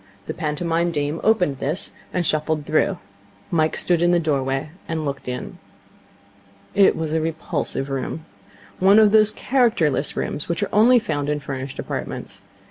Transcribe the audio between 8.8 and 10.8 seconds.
of those characterless rooms which are